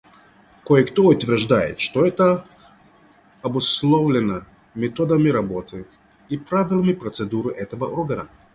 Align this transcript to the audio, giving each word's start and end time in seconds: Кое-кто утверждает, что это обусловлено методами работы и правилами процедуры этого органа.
Кое-кто 0.65 1.03
утверждает, 1.03 1.79
что 1.79 2.03
это 2.03 2.43
обусловлено 3.43 4.45
методами 4.73 5.29
работы 5.29 5.85
и 6.27 6.39
правилами 6.39 6.93
процедуры 6.93 7.51
этого 7.53 7.85
органа. 7.85 8.27